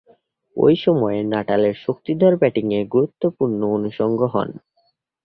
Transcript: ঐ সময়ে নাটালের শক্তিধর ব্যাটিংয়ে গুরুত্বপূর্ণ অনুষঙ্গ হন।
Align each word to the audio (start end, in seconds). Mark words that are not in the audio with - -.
ঐ 0.57 0.67
সময়ে 0.77 1.19
নাটালের 1.33 1.75
শক্তিধর 1.85 2.33
ব্যাটিংয়ে 2.37 2.81
গুরুত্বপূর্ণ 2.85 3.59
অনুষঙ্গ 3.77 4.19
হন। 4.33 4.49